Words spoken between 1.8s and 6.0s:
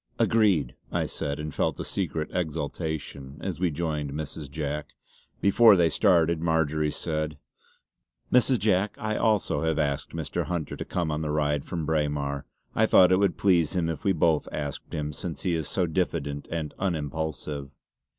secret exultation as we joined Mrs. Jack. Before they